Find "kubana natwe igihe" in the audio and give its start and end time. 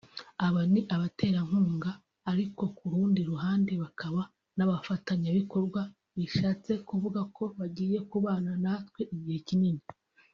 8.11-9.39